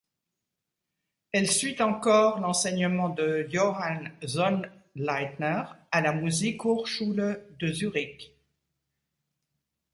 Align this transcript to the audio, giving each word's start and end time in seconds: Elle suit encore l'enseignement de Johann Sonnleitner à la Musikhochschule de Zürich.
Elle 1.31 1.47
suit 1.51 1.79
encore 1.79 2.39
l'enseignement 2.39 3.09
de 3.09 3.45
Johann 3.51 4.11
Sonnleitner 4.25 5.63
à 5.91 6.01
la 6.01 6.11
Musikhochschule 6.11 7.39
de 7.59 7.67
Zürich. 7.67 8.33